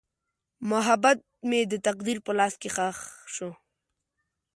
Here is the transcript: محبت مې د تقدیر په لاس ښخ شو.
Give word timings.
محبت 0.71 1.17
مې 1.49 1.61
د 1.71 1.73
تقدیر 1.87 2.17
په 2.25 2.31
لاس 2.37 2.53
ښخ 2.75 2.97
شو. 3.35 3.49